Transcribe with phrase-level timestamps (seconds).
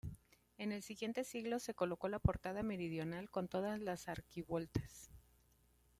[0.57, 5.11] En el siguiente siglo, se colocó la portada meridional, con todas las arquivoltas.